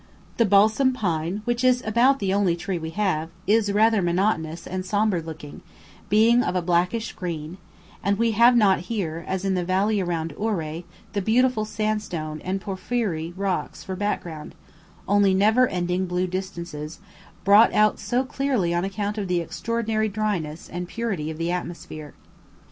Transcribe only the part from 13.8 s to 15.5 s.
for background; only